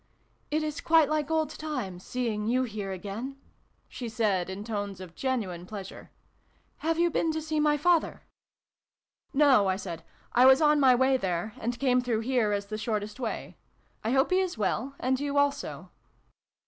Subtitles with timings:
[0.49, 3.37] "It is quite like old times, seeing you here again!"
[3.87, 6.09] she said, in tones of genuine pleasure."
[6.77, 8.23] Have you been to see my father?""
[9.35, 10.03] No," I said:"
[10.33, 13.57] I was on my way there, and came through here as the shortest way.
[14.03, 15.91] I hope he is well, and you also